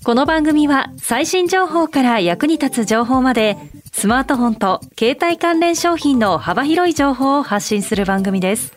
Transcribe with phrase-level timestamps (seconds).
[0.00, 3.56] この番組は最新情報から役に立つ情報まで
[3.92, 8.72] スマートフォンと携帯関連商品の幅広い情報を発信する番組です。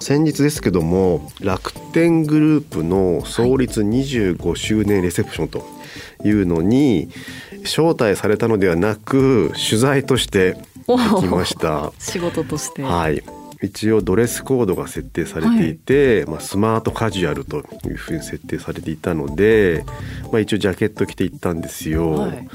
[0.00, 5.64] 先日ですけども楽天グループの創立25周年レセプションと
[6.24, 7.08] いうのに
[7.64, 10.56] 招待されたのではなく取材として
[10.86, 12.82] 行きました仕事として。
[12.82, 13.22] はい
[13.62, 19.84] 一応ドレスコードが設定されていて、まあ、スマートカジュアルというふうに設定されていたので、
[20.32, 22.12] まあ、一応ジャケット着て行ったんですよ。
[22.12, 22.48] はい。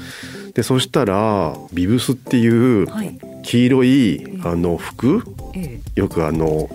[0.54, 3.18] でそしたらビブスっていうはい。
[3.42, 5.22] 黄色いあの服？
[5.54, 6.68] えよくあの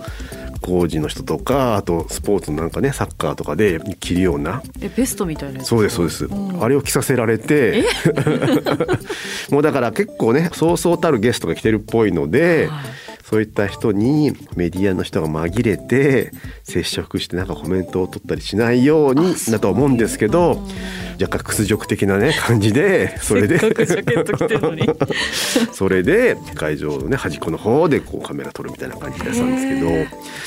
[0.62, 4.64] 工事の人とかあとスポーツなんかねサッカーとかで着るような。
[4.82, 6.64] えベストみたいなそうですそうです、ん。
[6.64, 7.84] あれを着させられて。
[9.52, 13.03] もうだから結構ねそうそうたるゲストが来てるっぽいので、はい
[13.34, 16.32] そういった人にメディアの人が紛れて
[16.62, 20.62] 接触してなんかコメントを取ったりしないようにだと思うんですけど
[21.20, 23.58] 若干屈辱的なね 感じでそれで
[25.74, 29.88] それで会場のね端っこの方でこうカメラ撮るみたいな感じでやってたんですけど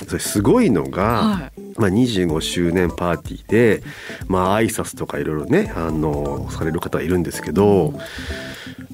[0.07, 3.83] それすごいのが、はまあ、25周年パーティーで
[4.29, 7.99] まあ挨拶とかいろいろねあのされる方いるんですけど、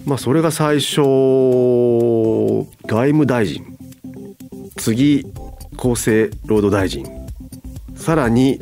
[0.07, 1.03] まあそれが最初
[2.87, 3.72] 外務大臣
[4.83, 5.25] 次
[5.77, 7.07] 厚生労働大臣。
[7.95, 8.61] さらに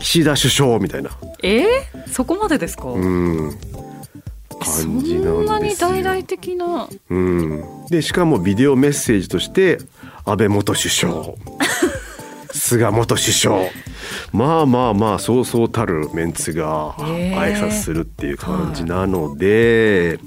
[0.00, 1.10] 岸田首相みたいな。
[1.42, 3.50] えー、そこまでですか、うん。
[4.64, 5.90] そ感じんなになんですよ。
[5.90, 6.88] 大々的な。
[7.10, 9.78] うん、でしかもビデオメッセージとして
[10.24, 11.12] 安倍元首相。
[12.52, 13.56] 菅元首相。
[14.32, 20.18] まあまあまあそうそうたるメンツが挨拶するっていう感じなので、やっ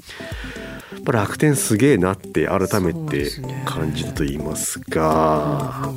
[1.05, 3.29] ぱ楽天すげえなって改めて
[3.63, 5.91] 感じると言いますか。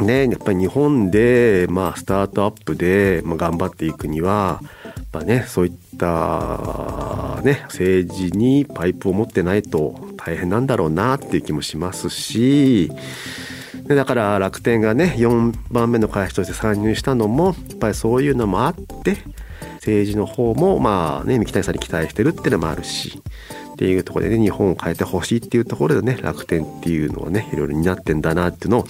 [0.00, 4.60] ね、やっぱり日本で、まあ、スタートアップで、まあ、頑張っていくには、
[5.12, 12.92] まあね、そういった、ね、政治にパイプを持ってないと大変なんだろうなっていう気もしますし、
[13.88, 19.16] でだから楽天がね4番目の会社として参入したのもやっぱりそういうのもあって
[19.76, 23.22] 政治の方もまあね三木谷さんに期待してるっていうのもあるし
[23.78, 28.84] っていうところでね日本を変えてほしいっていうところでね楽天っていうのはねいろいろ担ってんだなっていうのを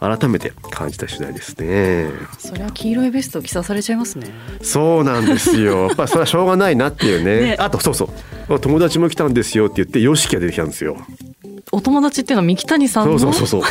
[0.00, 2.10] 改めて感じた次第ですね。
[2.38, 4.28] それは黄色いベスト着さされちゃいますね
[4.60, 5.86] そうなんですよ。
[5.88, 7.40] やっぱそれはしょうがないなっていうね。
[7.40, 8.10] ねあとそうそ
[8.50, 10.98] う友達も来たんですよって言って YOSHIKI が出てきたんですよ。
[11.72, 13.62] お友達っていうのは三木谷さんそのうそうそうそう。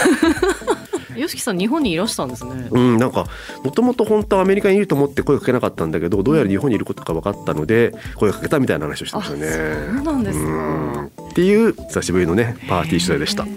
[1.17, 3.25] よしきさん日本にいらしたんですね、うん、なんか
[3.63, 10.03] もともと本当はアメリカにいると思って声かけなかったんだけどどうやら日本にいることが分かったので声かけたみたいな話をしたんですよね。
[10.03, 13.47] そうなんですかうんっていう久しぶりのねパーティー取材でした。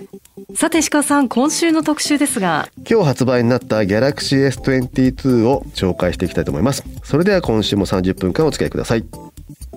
[0.54, 6.82] さて石川さん、今週の特集ですが、今日発売になった Galaxy S22 を紹介していきたいと思います。
[7.02, 9.04] それでは今週も30分間お付き合いください。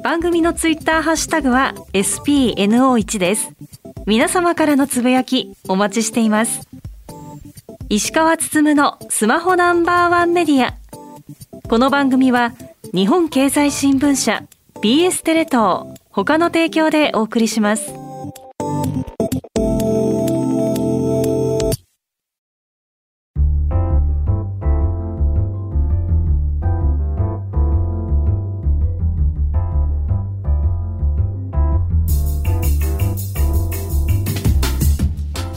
[0.03, 3.51] 番組のツイッターハッシュタグは SPNO1 です。
[4.05, 6.67] 皆様からのつぶやきお待ちしています。
[7.91, 10.77] 石川つつむのスマホナンバーワンメディア。
[11.67, 12.53] この番組は
[12.93, 14.43] 日本経済新聞社
[14.83, 17.91] BS テレ東他の提供でお送りします。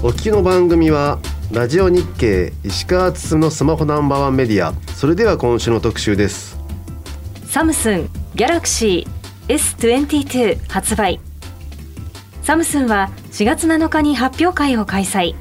[0.03, 1.19] お聞きの番組は
[1.53, 4.73] ラジオ日経石川つのスマホナンバーワンメディア。
[4.95, 6.59] それでは今週の特集です。
[7.45, 9.07] サムスン Galaxy
[9.49, 11.21] S22 発売
[12.43, 15.35] サムスンは4月7日に発表会を開催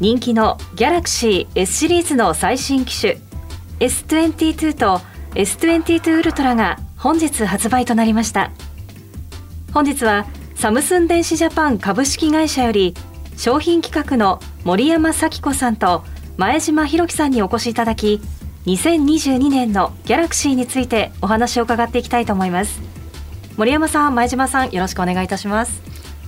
[0.00, 3.18] 人気の Galaxy S シリーズの最新機種
[3.80, 5.02] S22 と
[5.34, 8.50] S22 ウルトラが本日発売となりました
[9.74, 10.24] 本日は
[10.54, 12.94] サムスン電子ジャパン株式会社より
[13.40, 16.04] 商品企画の森山咲子さんと
[16.36, 18.20] 前島博樹さんにお越しいただき
[18.66, 22.82] 2022年のギャラクシーについてお話を伺っていきたいと思います
[23.56, 25.80] 森山さん前島さんよろしくお願いいたします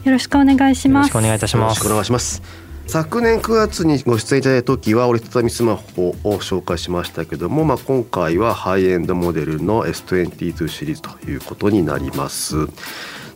[0.04, 1.20] よろしくお願いしますよろしくお。
[1.20, 2.42] 願いいたしますよろしくお願いします。
[2.86, 12.56] 昨年9月にご出演いただいた時は折りたたみスマホを紹介しましたけども、まあ、今回はハイエンドモデルの S22 シリーズということになります。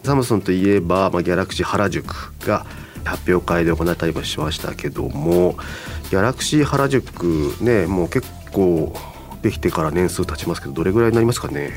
[0.03, 2.65] サムスンといえば、まあ、ギャラクシー原宿が
[3.07, 5.57] 発表会で行ったりもしましたけども
[6.11, 8.95] ギャラクシー原宿ねもう結構
[9.43, 11.71] できてから年数経ちますけどどれぐらいになりますかね？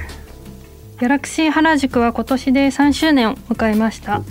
[0.99, 4.21] ギャラクシー原宿は今年で3周年を迎えました。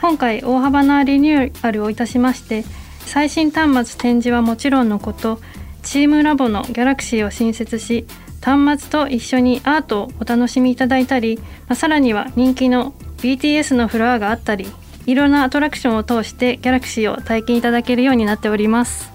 [0.00, 2.64] 今回大幅なリニューアルをいたしまして
[3.00, 5.40] 最新端末展示はもちろんのこと
[5.82, 8.06] チームラボのギャラクシーを新設し
[8.40, 14.66] 端末と一緒にアートをお楽しみいただいたり、まあ、さらには人気の BTS のフロアがあったり
[15.10, 19.10] いろんなアトラクションを通してギャラクシーを体験いただけるようになっております。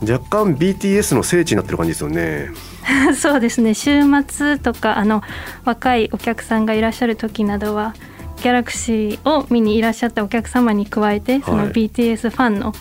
[0.00, 2.50] 若干 BTS の聖地になってる感じですよね。
[3.18, 3.74] そうですね。
[3.74, 5.22] 週末とかあの
[5.64, 7.94] 若いお客さんがいらっしゃる時などは
[8.42, 12.72] ギャラクシーを見にいらっしゃったお客様に加えてその BTS ファンの、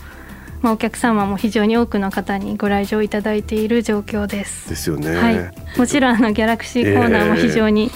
[0.62, 4.70] まあ、お客様も非常に多くの方にご来場いただいている状況です。
[4.70, 7.92] ですよね、はい、もちろんあのギャラクシーコーナーも非常に、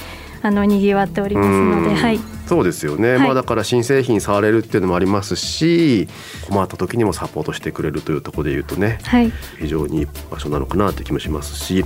[0.45, 3.19] あの賑わっておりますので、はい、そうですよね、はい。
[3.19, 6.07] まあだから新製品触れるっていうのもありますし
[6.47, 11.81] 困った時にもサポートしてくれるというところで言うとねはい、非常にいい場所なのかなという気もしますしギ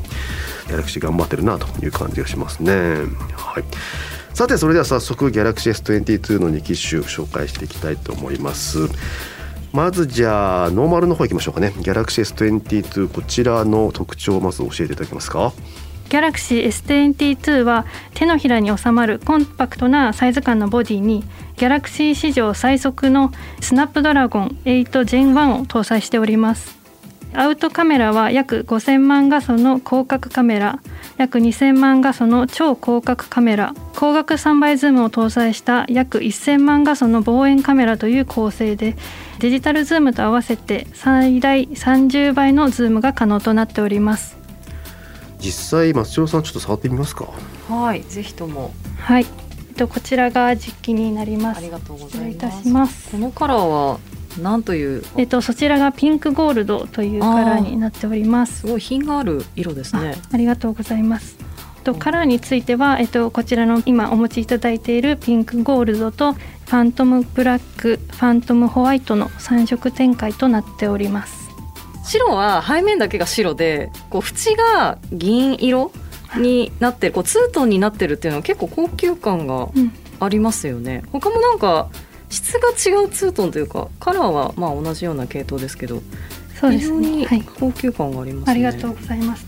[0.67, 2.71] ャラクシー頑張ってるなという感じがしますね。
[3.33, 3.63] はい。
[4.33, 8.88] さてそれでは早速 Galaxy S22 の2機種紹介していきたいと思います。
[9.71, 11.73] まずじゃあノーマルの方行きましょうかね。
[11.77, 15.53] Galaxy S22 こちらの特徴をまず教えていただけますか？
[16.10, 17.85] Galaxy S22 は
[18.15, 21.23] 手のひらに収まるコンパクトなサイズ感のボディに
[21.56, 26.79] Galaxy 史上最速のスナップドラゴン 8Gen1 を搭載しております。
[27.33, 30.79] アウトカメラは約5000万画素の広角カメラ
[31.17, 38.95] 約2000万画素の超広角カメラ光学3倍ズームを搭載した約1000万画素の望遠カメラという構成で
[39.38, 44.38] デジタルズームと合わせて最大30倍のズームが可能となっております。
[45.39, 47.27] 実際松代さんちょっと触ってみますか。
[47.69, 48.74] はいぜひとも。
[49.00, 49.25] はい、
[49.69, 51.57] えっと、こちらが実機になります。
[51.57, 53.12] ありがとうご失礼いたざいますします。
[53.12, 54.00] このカラーは
[54.41, 55.03] なんという？
[55.18, 58.59] えっと、そちらがピンクゴールドというカラーになっております。
[58.59, 60.15] すごい品がある色ですね。
[60.31, 61.38] ありがとうございます。
[61.83, 71.38] とカラーについては、えっと、こちらの今お持ちいただいているピンクゴールドとファントムブラックファントムホワイトの3色展開となっております。
[72.09, 75.91] 白は背面だけが白でこう縁が銀色
[76.38, 81.03] になってるこうツートンになってるっていうのは結構高級感がうん、ありますよね。
[81.11, 81.89] 他もなんか
[82.29, 86.01] 質が違うツートンというかカラーはまあ同じような系統ですけど
[86.59, 87.25] そうです非常にね。
[87.25, 89.47] はい、高級感がありますね、ありがとうございます。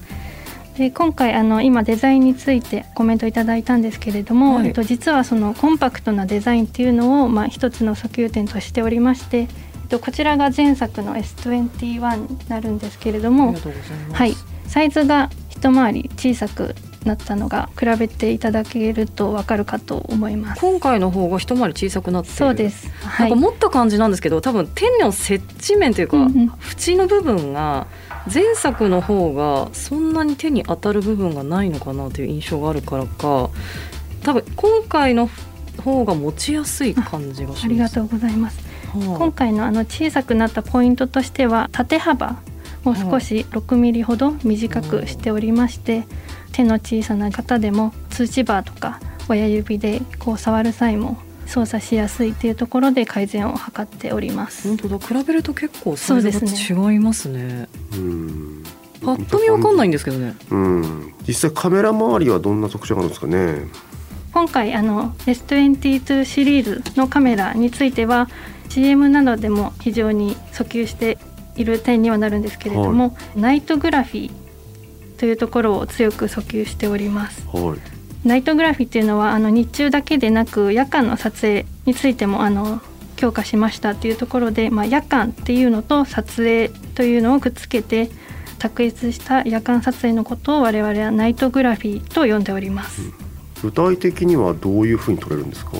[0.78, 4.68] で今回あの今デザインについてコメントいただいたんですけれども、はい。
[4.68, 9.48] えっと、実はそのコンパクトなデザインっていうのを、まあ、一つの訴求点としておりまして、
[9.92, 13.56] と、こちらが前作の S21 になるんですけれども
[14.14, 14.36] はい、
[14.68, 20.62] サイズが一回り小さくなったのが比べていただけるとわかるかと思います。
[20.62, 22.90] 今回の方が一回り小さくなってるそうです。
[23.04, 23.40] はないんか。
[23.40, 27.88] 持った感じなんですけど多分手の接地面というか、うんうん縁の部分が
[28.34, 33.50] 前作の方がそんなに手に当たる部分がないのかなという印象があるからか
[34.24, 35.30] 多分今回の
[35.84, 38.71] 方が持ちやすい感じがしますありがとうございます。
[38.94, 42.42] はい今回のあの小さくなったポイントとしては縦幅
[42.84, 46.04] を少し6ミリほど短くしておりまして、
[46.52, 49.00] 手の小さな方でも通知バーとか
[49.30, 54.68] 親指でこう触る際も操作しやすいっていうところで改善を図っております。
[54.68, 55.00] 本当だ。
[55.00, 57.68] 比べると結構サイズが違いますね。
[57.94, 58.64] うん。
[59.02, 60.36] パッと見わかんないんですけどね。
[60.50, 61.14] うん。
[61.28, 63.68] 実際カメラ周りはどんな特徴があるんですかね？
[64.34, 68.30] 今回あの S22 シリーズのカメラについては
[68.74, 71.18] CM などでも非常に訴求して
[71.58, 74.32] いる点にはなるんですけれども、ナイトグラフィー
[75.20, 77.46] というところを強く訴求しております。
[77.48, 78.28] はい。
[78.28, 82.80] ナイトグラフィーっていうのはあの日中だけでなく夜間の撮影についてもあの
[83.18, 88.10] 強化しましたっていうところで、まあ、夜間っていうのと撮影というのをくっつけて
[88.60, 93.02] 卓越した夜間撮影のことを我々はナイトグラフィーと呼んでおります。
[93.62, 95.72] 具体的にはどういうふうに撮れるんですか？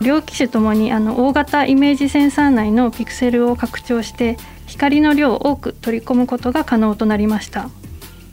[0.00, 4.36] 両機種ともにあの大型イメージセンサー内のピクセルを拡張して
[4.66, 7.68] 光の量を多く取り込むことが可能となりました。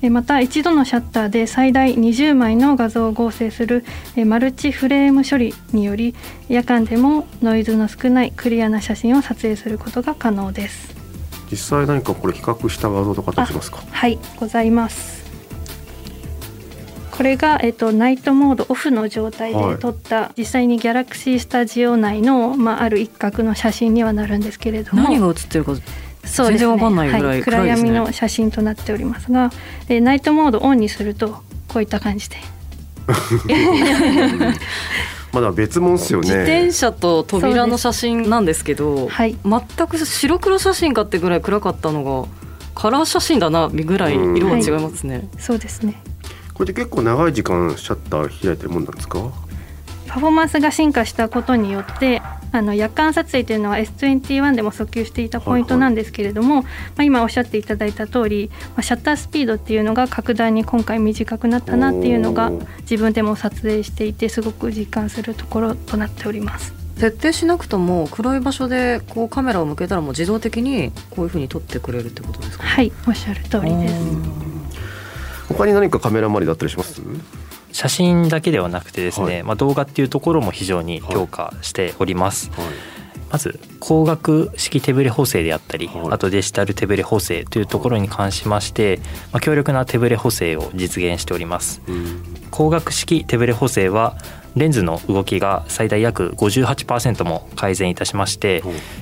[0.01, 3.85] えまた一度のシャッターで最大20枚の画像を合成する
[4.17, 6.13] えマルチフレーム処理により
[6.49, 10.93] 夜間でもノイズの少ないクリアな写真を撮影することが可能です。
[11.49, 13.81] 実際何かこれ比較した画像とかあったりしますか？
[13.91, 15.22] はいございます
[17.15, 25.03] これが、えっと、ナイトモードオフの状態はいで撮った、実際にギャラクシースタジオ内の、まあ、ある一角の写真にはなるんですけれども。
[25.03, 25.83] 何が写ってるかそうで
[26.25, 26.47] すね。
[26.49, 27.89] 全然わかんないぐらいはい、暗いですね。
[27.89, 29.51] 暗闇の写真となっておりますが
[29.87, 32.37] でナイトモードオンにするとこういった感じで。
[35.33, 36.27] まだ別物っすよね。
[36.27, 42.27] 自転車と扉の写真なんですけどはい全く白黒写真かってぐらい暗かったのが
[42.73, 46.01] カラー写真だなぐらい色が違いますね、そうですね
[46.53, 49.31] これで結構長い時間シャッター開いてるもんなんですか？
[50.07, 56.67] パフォーマンスが進化したことによってあの夜間撮影というのは S21 でも訴求していたポイントなんですけれども、ま
[56.97, 66.75] あ、今おっしゃっていただいた通り、まあ、シャッタースピードっていうのが格段に今回短くなったなっていうのが自分でも撮影していてすごく実感するところとなっております。
[66.95, 73.95] 設定しなくとも黒い場所でこうカメラを向けたらもう自動的にこういう風に撮ってくれるってことですか、はいおっしゃる通りです。
[75.53, 77.01] 他に何かカメラ周りだったりします？
[77.71, 79.43] 写真だけではなくてですね、はい。
[79.43, 82.69] まあ、動画っていうところも非常に強化しております、はい。
[83.31, 86.07] まず光学式手ブレ補正であったり、はい。
[86.11, 88.99] あとデジタル手ブレ補正というところに関しまして、
[89.31, 91.81] まあ、強力な手ブレ補正を実現しております。
[91.87, 92.23] うん。
[92.51, 94.17] 光学式手ブレ補正は
[94.55, 98.61] レンズの動きが最大約58%も改善いたしまして、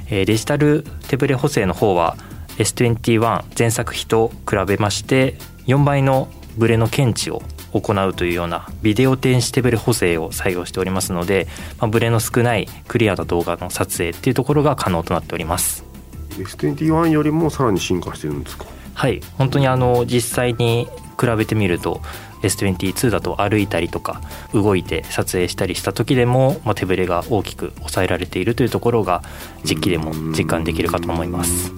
[0.10, 2.16] えーデジタル手ブレ補正の方は
[2.58, 5.36] S21 前作比と比べまして
[5.68, 7.42] 4倍のブレの検知を
[7.74, 11.48] 行うというようなビデオ電子手ブレ補正を採用しておりますので、
[11.80, 15.84] まあ、ブレの少ないクリアな動画の撮影っていうところが可能となっております。
[16.32, 18.66] S21 よりもさらに進化してるんですか？
[18.94, 19.22] はい。
[19.38, 20.88] 本当にあの実際に
[21.20, 22.02] 比べてみると
[22.42, 24.22] S22 だと歩いたりとか
[24.54, 29.22] 動いて撮影したりした時でも、まあ、手ブレが大きく抑えられているというところが
[29.64, 31.72] 実機でも実感できるかと思います。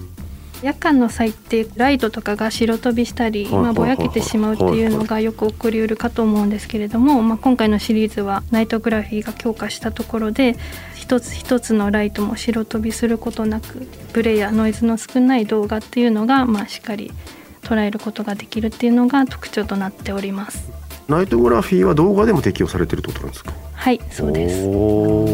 [0.64, 10.56] 夜間の際ってライトとかが白飛びしたり、まあ、ぼやけてしまうっていうのがよく起こりうるかと思うんですけれども、まあ、今回のシリーズはナイトグラフィーが強化したところで
[10.94, 17.12] 一つ一つのライトも白飛びすることなくブレやノイズの少ない動画っていうのが、まあ、しっかり
[17.60, 20.72] 捉えることができるっていうのが特徴となっております。
[21.08, 23.52] ナイトグラフィーは動画でも適用されてるってことなんですか？
[23.74, 24.66] はいそうです。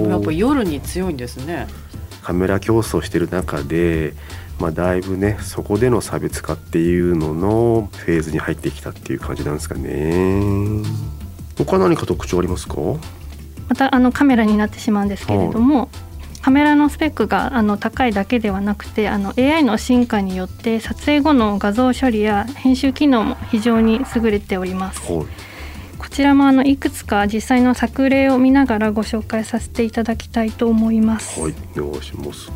[0.09, 1.69] やっぱ夜に強いんですね。
[2.23, 4.15] カメラ競争してる中で、
[4.61, 10.85] まあ、だいぶねそこでの差別化っていうののフェーズに入ってきたっていう感じなんですかね。
[11.57, 12.77] 他何か特徴ありますか？
[13.69, 15.89] またあのカメラになってしまうんですけれども、
[16.43, 25.01] カメラのスペックがあの高いだけではなくてあの AI の進化によって撮影後の画像処理や編集機能も非常に優れております。
[25.11, 25.27] はい。
[25.99, 32.51] こちらもあのいくつか実際の作例を見ながらご紹介させていただきたいと思います、はいお願いします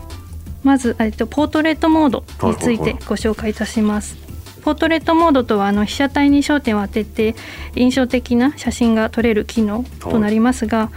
[0.65, 4.17] まず、えっと、ポートレートモードについてご紹介いたします。
[4.63, 7.37] ポートレートモードとはあの被写体に焦点を当てて
[7.77, 10.91] 印象的な写真が撮れる機能となりますが、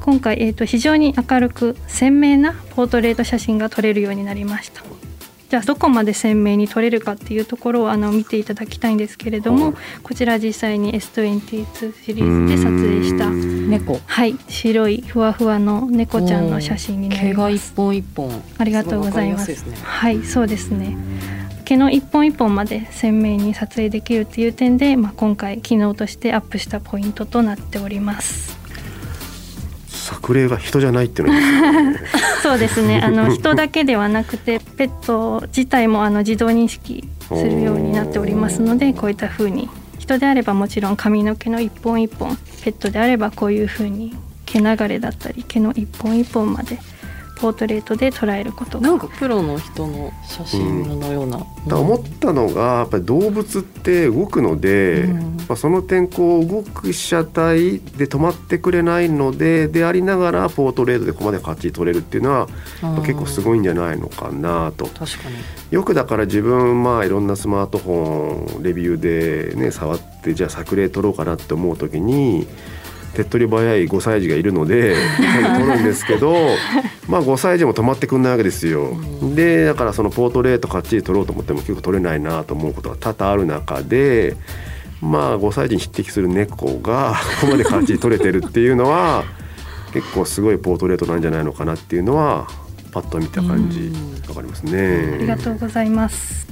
[0.00, 4.91] 今回、えっと非常に明るく鮮明なポートレート写真が撮れるようになりました。
[5.52, 17.54] じゃあどこまで鮮明に撮れるかっていうところをあの見ていただきたいんですけれども、はいこちら実際に S22 シリーズで撮影した猫はい白いふわふわの猫ちゃんの写真になり毛がます。
[17.54, 19.54] 一本一本ありがとうございます。
[19.54, 20.96] すいねはい、そうですね。
[21.66, 28.61] 毛の一本一本まで鮮明に撮影できるっていう点で、まあ、今回機能としてアップしたポイントとなっております。
[30.02, 31.96] 作例が人じゃないっていうのね
[32.42, 33.00] そうですね。
[33.04, 39.68] あの人だけではなくて、ペット自体もあの自動認識するようになっておりますので、こういった風に
[39.98, 44.12] 人であればもちろん髪の毛の一本一本、ペットであればこういう風に
[44.44, 46.78] 毛流れだったり毛の一本一本まで
[47.36, 48.80] ポートレートで捉えること。
[48.80, 55.32] がなんかプロの人の写真のような、だから思ったのがやっぱり動物って動くので、うん。
[55.48, 62.48] まあ、その点こう動く被写体で止まってくれないのででありながらポートレートでここまで勝ち取れるっていうのは
[62.82, 64.86] うん結構すごいんじゃないのかなと。
[64.86, 65.36] 確かに。
[65.70, 72.46] よくだから自分まあいろんなスマートフォンレビューでね触ってじゃあ作例撮ろうかなって思う時に
[73.14, 74.96] 手っ取り早い5歳児がいるので
[75.58, 76.34] 撮るんですけど
[77.08, 78.96] まあ5歳児も止まってくんないわけですよ。
[79.34, 84.36] でだからそのポートレートかっちり撮ろうと思っても結構撮れないなと思うことが多々ある中で
[85.00, 89.24] まあ5歳児に匹敵する猫が ここまでかっちり撮れてるっていうのは
[89.92, 92.46] 結構すごいポートレートなんじゃないのかなっていうのは
[92.92, 93.92] パッと見た感じ
[94.28, 95.12] わかりますね。
[95.14, 96.46] ありがとうございます。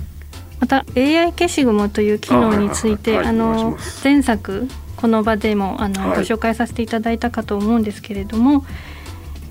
[0.61, 4.69] また AI 消しゴムという機能についてあの前作
[5.01, 8.65] この場でもあの、はいご紹介させていただいたかと思うんですけれども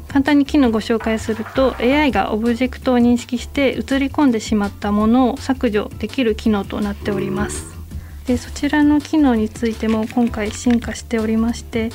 [0.08, 7.78] 簡単に機能をご紹介すると AI がオブジェクトを認識して映り込んでしまったものを削除できる機能となっております。
[8.26, 11.90] でそちらの機能についても今回進化しておりまして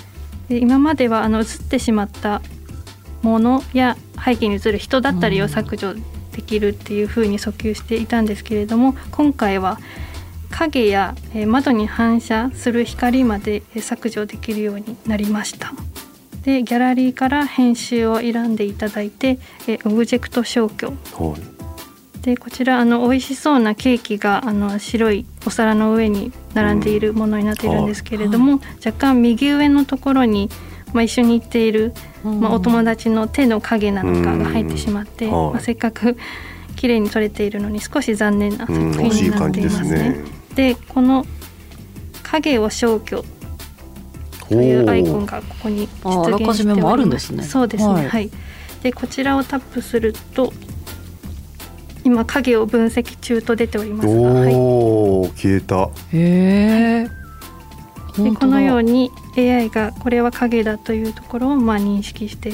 [0.49, 2.43] で今まではあの映ってしまった
[3.23, 5.95] ものや背景に映る人だったりを削除
[6.33, 9.79] できるっていう風に訴求していたんですけれども今回は
[10.57, 15.73] 影やえー窓に反射する光までえー削除できるようになりました。
[16.43, 20.89] でギャラリーから編集を選んでいただいてえオブジェクト消去。
[20.89, 21.55] はい。
[22.23, 30.49] でこちらあの美味しそうなケーキがあの白いお皿の上に並んでいるものになっているんですけれども、若干右上のところに、
[30.95, 31.93] まあ、一緒に行っている、
[32.23, 35.33] まあ、お友達の手の影なのかが入ってしまって、うん。
[35.33, 35.53] はい。
[35.53, 36.17] まあ、せっかく
[36.77, 40.25] 綺麗に撮れているのに少し残念な作うん品になっていますね。
[40.55, 41.27] じでこの
[42.23, 43.25] 影を消去
[44.49, 46.19] というアイコンがここに出現しております。
[46.19, 47.43] ああらかじめもあるんですね。
[47.43, 47.93] そうですね。
[47.95, 48.09] はい。
[48.09, 48.31] はい、
[48.83, 50.53] でこちらをタップすると
[52.05, 55.89] 今影を分析中と出ておりますが、はい、おお消えた。
[56.13, 57.09] へえ
[58.23, 62.53] でこのように AI がこれは影だというところをまあ認識して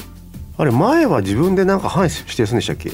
[0.57, 2.91] あれ前は自分でなんか範囲指定するんでしたっけ？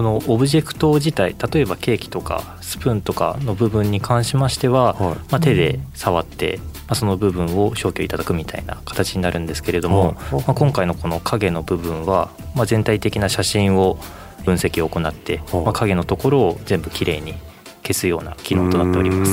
[0.00, 5.14] このオブジェクト自体例えばケーキとかスプーンとかの部分に関しましては、はい。
[5.30, 10.40] まあ、手で触って、まあ、その部分を消去いただくみたいな形になるんですけれども、はい。
[10.40, 13.98] まあ、今回のこの影の部分は、まあ、全体的な写真を
[14.46, 15.64] 分析を行って、はい。
[15.64, 17.34] まあ、影のところを全部きれいに
[17.82, 19.32] 消すような機能となっております。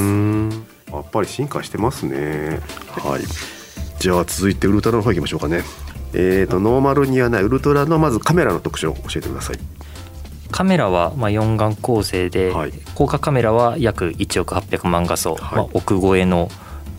[0.92, 2.60] やっぱり進化してますね。
[2.90, 3.22] はい。
[4.00, 5.64] じゃあ続いてウルトラの方行きましょうかね。
[6.14, 9.60] えーとノーマルにはないウルトラのまずカメラの特徴を教えてください
[10.52, 12.72] カメラはまあ4眼構成で、はい。
[12.72, 15.56] 広角カメラは約1億800万画素、はい。
[15.58, 16.50] まあ、億超えの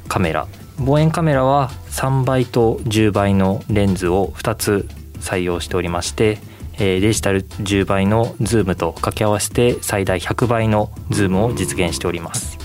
[0.09, 0.47] カメラ。
[0.79, 4.89] 望遠カメラは3倍と10倍のレンズを2つ
[5.21, 6.39] 採用しておりまして
[6.81, 12.57] えーデジタル10倍のズームと掛け合わせて最大100倍のズームを実現しております。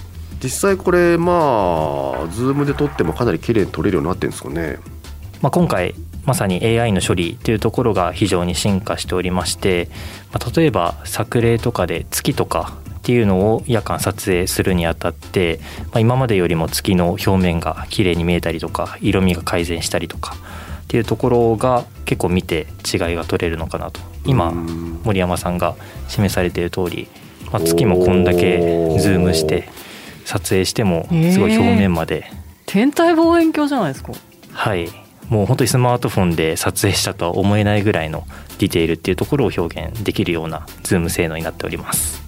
[0.44, 4.78] 実際これまあズームで撮ってもかなり綺麗に撮れるようになってるんですかね。
[5.42, 9.90] まあ、今回まさに AI の処理というところが非常に進化しておりまして、
[10.32, 20.36] まあ、例えば作例とかで月とかっていうのを夜間撮影するにあたって、まあ、今までよりも月の表面が綺麗に見えたりとか色味が改善したりとか
[20.84, 24.00] っていうところが結構見て違いが取れるのかなと。
[24.26, 25.02] 今うん。
[25.04, 25.76] 森山さんが
[26.08, 27.10] 示されている通り、
[27.52, 28.60] まあ、月もこんだけ
[29.00, 29.68] ズームして
[30.24, 32.32] 撮影してもすごい表面まで、
[32.66, 34.14] 天体望遠鏡じゃないですか。
[34.52, 38.26] はいもう本当にスマートフォンで撮影したとは思えないぐらいの
[38.60, 42.24] ディテールっていうところを表現できるようなズーム性能になっております。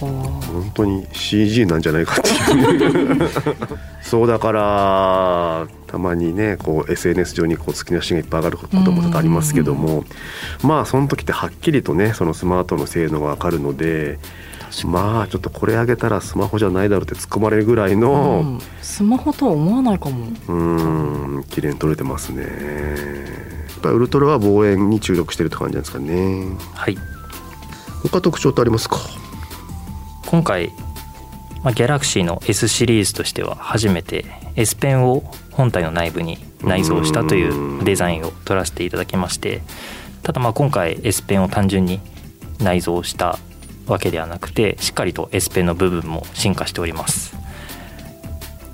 [0.00, 3.28] 本当に CG なんじゃないかっていう。
[4.02, 10.04] そうだからたまにねこう SNS 上にこう月の写真がいっぱい上がることも多々ありますけども。
[10.62, 14.18] まあその時ってはっきりとねそのスマートの性能がわかるので
[14.86, 18.58] まあちょっとこれ上げたらスマホじゃないだろうって突っ込まれるぐらいのうん。
[18.82, 20.26] スマホとは思わないかも。
[20.26, 21.44] うーん。
[21.44, 22.42] 綺麗に撮れてますね。
[22.42, 22.48] や
[23.78, 26.46] っぱりウルトラは望遠に注力してるって感じなんですかね。
[26.74, 26.96] はい。
[28.02, 28.98] 他特徴ってありますか？
[30.26, 30.70] 今回、
[31.62, 34.24] まあ、ギャラクシーの S シリーズとしては初めて
[34.56, 39.62] S ペンを本体の内部に内蔵したというデザインを取らせていただきまして
[40.22, 42.00] ただまあ今回 S ペンを単純に
[42.58, 43.38] 内蔵した
[43.86, 47.34] わけではなくてしっかりと S ペンの部分も進化しております。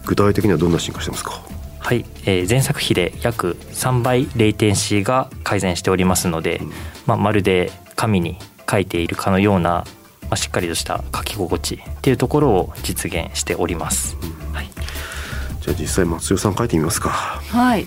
[0.05, 1.41] 具体的にはどんな進化してますか？
[1.79, 6.61] はい、えー前作比で約3倍レイテンシーが改善しておりますので、
[7.07, 8.39] まあ、まるで紙に
[8.71, 9.85] 書いているかのような、
[10.23, 14.17] まあ、しっかりとした書き心地っていうところを実現しております、
[14.53, 14.71] はい、
[15.61, 17.11] じゃあ実際松代さん書いてみますか。
[17.11, 17.85] はい。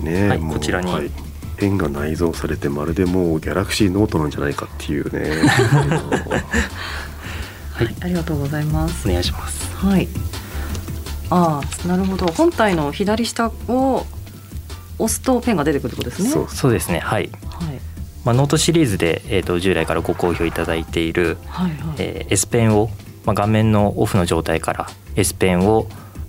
[0.00, 1.10] ねえ、はいこちらにはい
[1.58, 5.42] ペンが内蔵されてまるでもうギャラクシーノートなんじゃないかっていうね。
[7.72, 9.08] はいありがとうございます。
[9.08, 9.76] お願いします。
[9.76, 10.08] はい。
[11.30, 12.26] ああなるほど。
[12.26, 14.06] 本体の左下を
[14.98, 16.30] 押すとペンが出てくるってことですね。
[16.30, 17.00] そうそうですね。
[17.00, 17.80] はい、はい。
[18.24, 22.90] まあ、ノートシリーズで、えー、と従来からご好評いただいている、はいはい、えー S ペンを、
[23.24, 25.88] まあ、画面のオフの状態から S ペンを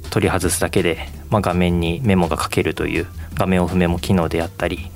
[0.09, 4.91] 取り外すだけで、まあ、画面にメモが書けるという画面オフメモ機能であったり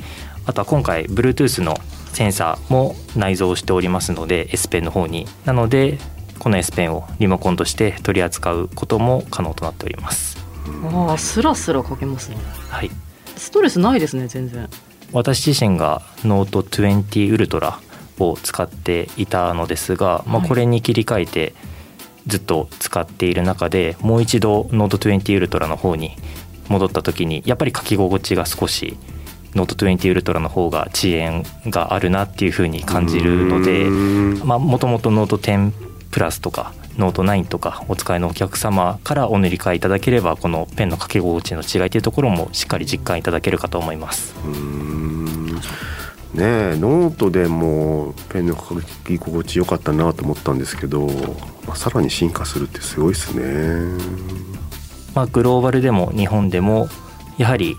[0.45, 1.78] あとは今回 Bluetooth の
[2.13, 5.28] センサーも内蔵しておりますので S ペンの方に。
[5.45, 5.97] なので
[6.39, 10.38] この S ペンをリモコンとして取り扱うことも可能となっております。
[10.91, 12.38] ああスラスラ書けますね。
[12.69, 12.91] はい。
[13.36, 14.69] ストレスないですね全然。
[15.12, 17.80] 私自身がノート20ウルトラ
[18.19, 20.49] を使っていたのですが、まあ、はい。
[20.49, 21.54] これに切り替えて
[22.27, 26.15] ずっと使っている中でもう一度ノート20ウルトラの方に
[26.69, 28.97] 戻った時にやっぱり書き心地が少し
[29.55, 35.71] ノート20ウルトラの方が遅延があるなっていうふうに感じるのでもともとノート10
[36.12, 44.36] プラスとかノート9とかお使いのお客様からお乗り換えいただければこのペンの書き心地の違いというところもしっかり実感いただけるかと思います。
[46.33, 51.07] ねえノートでもペンの書き心地良かったなと思ったんですけど、
[51.67, 54.04] まあ、さらに進化するってすごいですね。
[55.15, 56.88] まあ、グローバルでも日本でも
[57.38, 57.78] やはり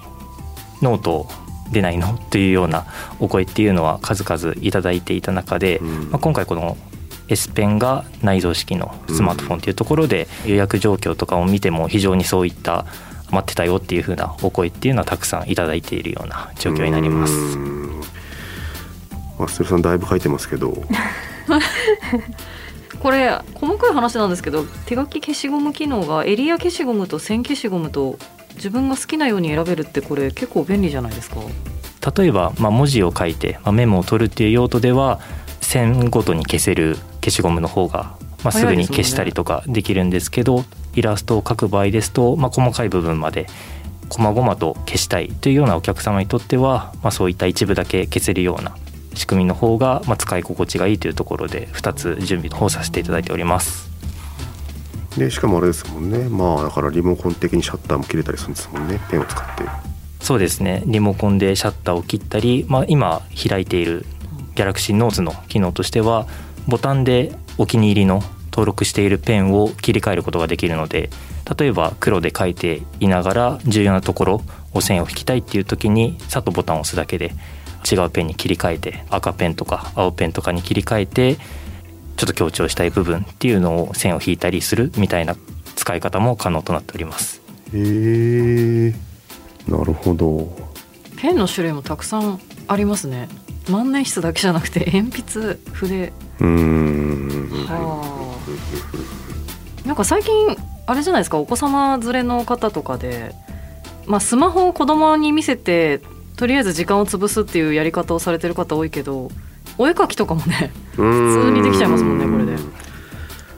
[0.83, 1.27] ノート
[1.73, 2.87] 出ないのというような
[3.21, 6.11] お声っていうのは数々いただいていた中で、うん。
[6.11, 6.77] まあ、今回この
[7.29, 12.85] S ペンが内蔵式のスマートフォンというところで予約状況とかを見ても非常にそういった
[13.31, 17.35] 待ってたよっていう風なお声っていうのはたくさんいただいているような状況になります。
[19.65, 20.73] さんだいぶ書いてますけど
[23.01, 28.19] これ細かい話なんですけど手書き消しゴム機能がエリア消しゴムと線消しゴムと
[28.55, 31.41] 自分が好きなように選べるってこれ結構便利じゃないですか？
[32.17, 35.21] 例えば、まあ、文字を書いて、まあ、メモを取るっていう用途では
[35.61, 43.47] 線ごとに消せる消しゴムの方が、まあ、すぐに消したりとかできるんですけどイラストを描く場合ですと、まあ、細かい部分まで
[44.11, 48.77] 細々と消したいというようなお客様にとっては、まあ、そういった一部だけ消せるような
[49.15, 53.91] 仕組みの方が、まあ、使い心地がいいというところで2つ準備の方させていただいております。
[55.17, 56.29] でしかもあれですもんね。
[56.29, 58.99] まあだからリモコン的にシャッターも切れたりするんですもんね。
[59.11, 59.65] ペンを使って。
[60.21, 60.83] そうですね。
[60.87, 64.07] リモコンでシャッターを切ったり、まあ、今開いている
[64.55, 66.27] Galaxy Notes の機能としては
[66.67, 71.11] ボタンでお気に入りの登録しているペンを切り替えることができるので
[71.59, 77.33] 例えば黒で書いていながら重要なところを線を引きたいっていう時にさっとボタンを押すだけで
[77.91, 81.37] 違うペンに切り替えて赤ペンとか青ペンとかに切り替えて
[82.17, 85.37] ちょっと強調したい部分っていうのを線を引いたりするみたいな
[85.77, 87.43] 使い方も可能となっております。
[87.73, 88.95] へえ。
[89.69, 90.49] なるほど。
[91.17, 93.29] ペンの種類もたくさんありますね。
[93.71, 96.13] 万年筆だけじゃなくて鉛筆筆。
[96.41, 97.67] うーん。
[97.67, 98.03] は
[99.85, 99.89] あ。
[99.89, 103.35] なんか最近あれじゃないですかお子様連れの方とかで、
[104.07, 106.01] まあ、スマホを子供に見せて
[106.37, 109.31] とりあえず時間を潰すっていうやり方をされてる方多いけど
[109.79, 112.63] お絵描きとかもね普通にできちゃいますもんねこれで。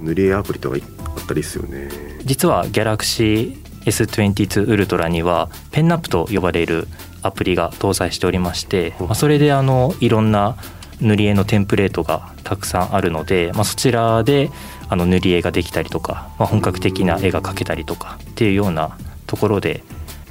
[0.01, 1.89] 塗り絵アプリとかあったりですよね。
[2.25, 6.89] 実は Galaxy S22 Ultra にはペンナップと呼ばれる
[7.23, 10.57] アプリが搭載しておりまして、まあ、それであのいろんな
[11.01, 14.51] 塗り絵のテンプレートがたくさんあるので、まあ、そちらで
[14.89, 19.83] あの塗り絵ができたりとか、まあ、本格的な絵が描けたりとかっていうようなところで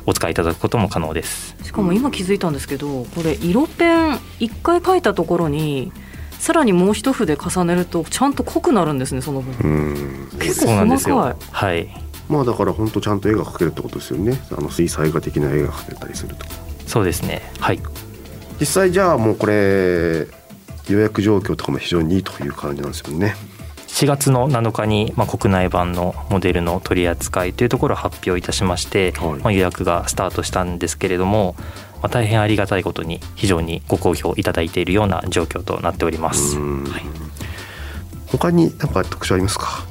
[0.05, 1.55] お使いいただくことも可能です。
[1.63, 5.91] しかも今気づいたんですけどこれ色ペン一回描いたところに
[6.39, 11.35] さらにもう一筆重ねるとちゃんと濃くなるんですねその分うん結構ですよ細かい。
[11.51, 11.89] はい、
[12.29, 16.45] まあだから本当ちゃんと絵が描けるってことですよねあの水彩画的な絵が描けたりすると
[16.85, 17.41] そうですね。
[17.59, 17.79] はい。
[18.59, 20.27] 実際じゃあもうこれ
[20.87, 23.35] 予約状況とかも非常にいいという感じなんですよね
[23.95, 29.39] 4月の7日に、まあ、国内版のモデルの取り扱いというところを発表いたしまして、はい。
[29.39, 31.55] まあ、予約がスタートしたんですけれども、
[32.01, 36.57] まあ、大変ありがたいことに非常にご好評いただいているような状況となっております。
[36.57, 36.83] うん。
[36.83, 37.03] はい。
[38.27, 39.85] 他に何か特徴ありますか？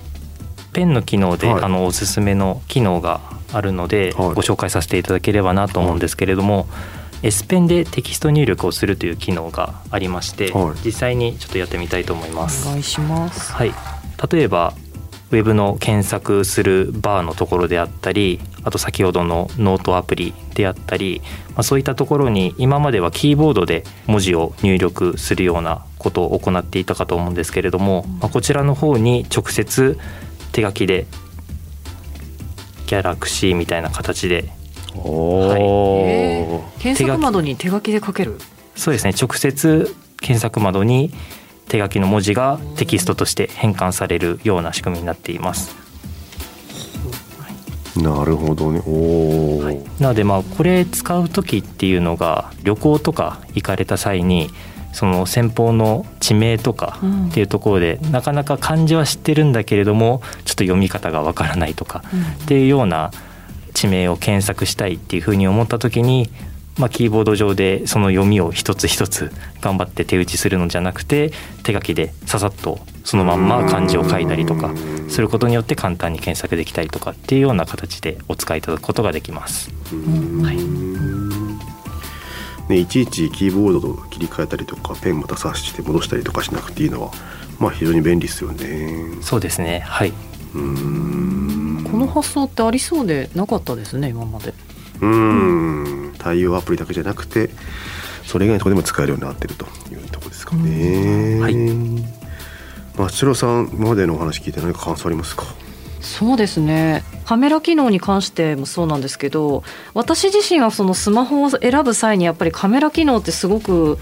[0.74, 1.62] ペンの機能で、はい。
[1.62, 3.22] あのおすすめの機能が
[3.54, 4.34] あるので、はい。
[4.34, 6.66] ご紹介させていただければなと思うんですけれども、
[7.24, 10.84] S ペンでテキスト入力をするという機能がありまして、はい。
[10.84, 12.68] 実際にちょっとやってみたいと思います。
[12.68, 13.50] お願いします。
[13.52, 13.72] はい、
[14.30, 14.74] 例えば
[15.30, 29.98] ウェブの検索するバーのところであったりあと先ほどのノートアプリであったり、まあ、そういったところに今まではキーボードで文字を入力するようなことを行っていたかと思うんですけれども、まあ、こちらの方に直接
[30.52, 31.06] 手書きで
[32.86, 34.52] ギャラクシーみたいな形で
[34.96, 38.38] おえー検索窓に手書きで書ける。
[38.76, 39.14] そうですね。
[39.18, 41.10] 直接検索窓に
[41.68, 45.74] 手書きの文字がテキストとして変換されるような仕組みになっています。
[47.96, 48.82] なるほどね。
[48.86, 49.62] おお、
[49.98, 54.50] なのでまあこれ使う時っていうのが旅行とか行かれた際に
[54.92, 62.04] その先方の地名とかうんっていうところで、なかなか漢字は知ってるんだけれどもちょっと読み方がわからないとか
[62.42, 63.10] っていうような
[63.74, 66.30] 地名を検索したいっていうふうに思った時に、
[66.78, 71.32] まあ、キーボード上でその読みを一つ一つ頑張って手打ちするのじゃなくて
[71.62, 74.74] 手書きでささっとそのまんま漢字を書いたりとか
[75.08, 79.70] することによって簡単に検索できたりとかっていうような形でお使いいただくことができます。
[80.42, 80.56] はい。
[82.68, 87.12] ね、いちいちキーボードと切り替えたりとかペンまた刺して戻したりとかしなくていいのは
[87.58, 89.18] まあ非常に便利ですよね。
[89.20, 89.80] そうですね。
[89.80, 90.12] はい。
[90.54, 94.54] うんこの発想ってありそうでなかったですね今まで。
[95.00, 96.14] うん。
[96.18, 97.50] 対応アプリだけじゃなくて
[98.24, 101.54] それ以外のところでも使えるようになってるというところですかね、はい。
[102.96, 105.44] 松代さん今までのお話聞いて何か感想ありますか？
[106.00, 107.02] そうですね。
[107.24, 113.98] カメラ機能に関してもそうなんですけど私自身はそのスマホを選ぶ際にやっぱりカメラ機能ってすごく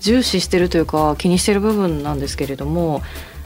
[0.00, 3.02] 重視してるというか気にしてる部分なんですけれども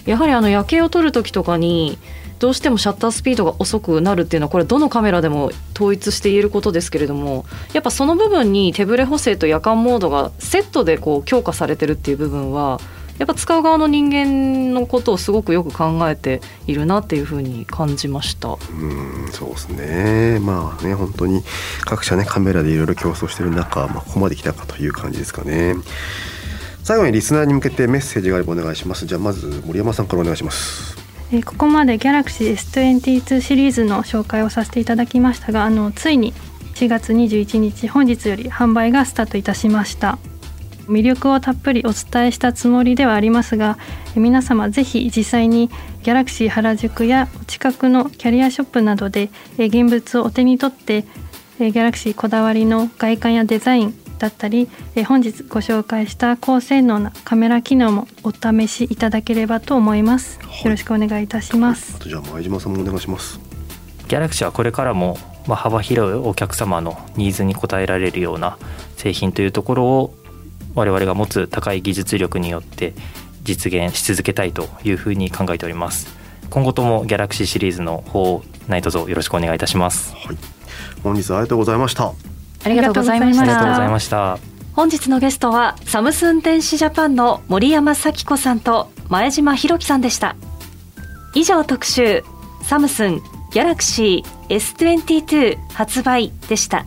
[0.07, 1.99] やはりあの夜景を撮る時とかに
[2.39, 12.81] どうしてもシャッタースピードが遅くなるっていうのはこれどのカメラでも統一して言えることですけれどもやっぱその部分に手ブレ補正と夜間モードがセットでこう強化されてるっていう部分は
[13.19, 18.51] やっぱ使う側の人間のことをすごくよく考えているなっていうふうに感じました。
[18.51, 20.39] うんそうですね。
[20.41, 21.43] まあね本当に
[21.85, 25.77] 各社ねカメラでいろいろ競争してる中、まあ、ここまで来たかという感じですかね
[26.83, 36.33] 最後にリスナーに向けてメッセージがあればお願いしますじゃあまず森山さんからお願いしますえーここまで Galaxy S22 シリーズの紹介をさせていただきましたがあのついに
[36.75, 40.19] 4月21日本日より販売がスタートいたしました。
[40.89, 43.77] 魅力をたっぷりお伝えしたつもりではありますが
[44.15, 45.69] 皆様ぜひ実際に
[46.05, 51.05] Galaxy 原宿やお近くのキャリアショップなどで現物をお手に取って
[51.59, 60.39] えー Galaxy こだわりの外観やデザインだったりえー本日ご紹介した高性能なカメラ機能もお試しいただければと思います。
[60.43, 60.65] はい。
[60.65, 61.97] よろしくお願いいたします。
[61.97, 63.39] あとじゃあ前島さんもお願いします。
[64.09, 68.59] ギャラクシーはこれからも、まあ、幅広いお客様のニーズに応えられるような
[68.97, 70.15] 製品というところを
[70.75, 72.95] 我々が持つ高い技術力によって
[73.43, 76.09] 実現し続けたいというふうに考えております。
[76.51, 80.15] 今後ともギャラクシーシリーズの方何卒よろしくお願いいたします。
[80.15, 80.37] はい。
[81.03, 82.36] 本日はありがとうございました
[82.67, 84.39] ありがとうございました。
[84.75, 90.37] 本日のゲストはサムスン電子ジャパンの森山咲子さんと前島博樹さんでした。
[91.35, 92.25] 以上特集
[92.63, 96.85] サムスンギャラクシー S22 発売でした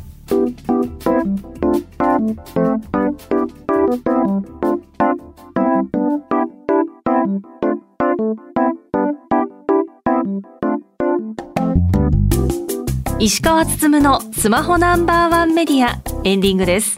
[13.22, 16.98] 石川つつむのスマホナンバーワンメディアエンディングです。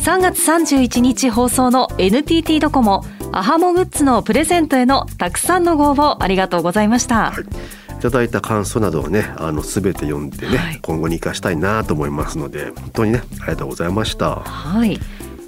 [0.00, 7.94] 3月31日放送の NTT ドコモアハモグッズのプレゼントへのたくさんのご応募ありがとうございました、はい。
[7.94, 10.80] いただいた感想などをねあの全て読んでね、はい。
[10.82, 14.40] 今後に生かしたいなと思いますので本当にねありがとうございました。
[14.40, 15.00] はい。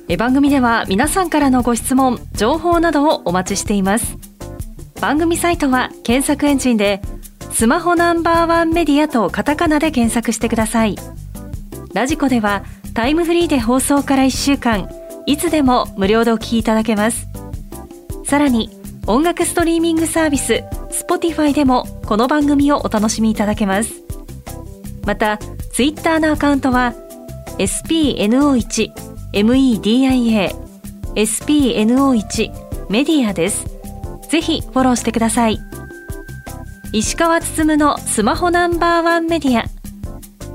[0.09, 4.17] え番組では皆さんからのご質問情報などをお待ちしています。
[5.03, 7.03] 番組サイトは検索エンジンで
[7.53, 10.97] スマホナンバーワンメディアとカタカナで検索してください。
[11.93, 14.89] ラジコではタイムフリーで放送から1週間。
[15.27, 17.29] いつでも無料でお聞きいただけます。
[18.25, 18.71] さらに
[19.07, 23.93] 音楽ストリーミングサービス Spotify でもこの番組をお楽しみいただけます。
[25.05, 25.39] また
[25.73, 26.95] ツイッターのアカウントは
[27.59, 28.93] spno1
[29.33, 30.53] media
[31.15, 32.53] spno1
[32.89, 33.67] メディアです。
[34.29, 35.70] ぜひフォローしてください。
[36.93, 39.65] 石川つつむのスマホナンバーワンメディア。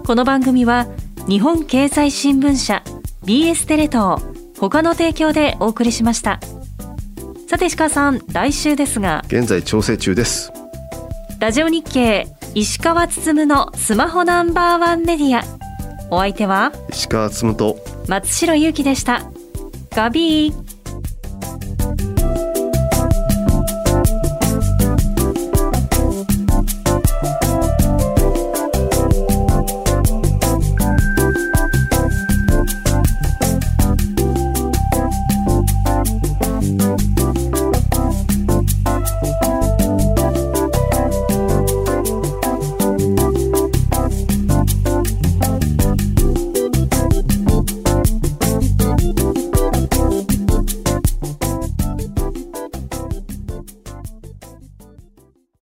[0.06, 0.86] この番組は
[1.30, 2.84] 日本経済新聞社
[3.24, 4.22] BS テレ東
[4.60, 6.42] 他の提供でお送りしました。
[7.48, 9.24] さて石川さん来週ですが。
[9.28, 10.52] 現在調整中です。
[11.40, 15.44] ラジオ日経石川つつむのスマホナンバーワンメディア。
[16.12, 17.78] お相手は石川つむと。
[18.10, 19.24] 松代ゆうきでした。
[19.92, 20.65] ガビー